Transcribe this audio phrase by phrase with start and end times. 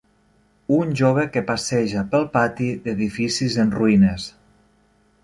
[0.77, 4.27] Un jove que passeja pel pati d'edificis en ruïnes.